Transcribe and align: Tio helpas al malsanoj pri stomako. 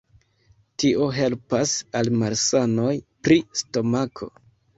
Tio 0.83 1.09
helpas 1.17 1.73
al 1.99 2.09
malsanoj 2.23 2.95
pri 3.29 3.39
stomako. 3.63 4.33